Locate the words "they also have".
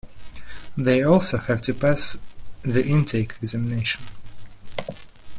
0.75-1.61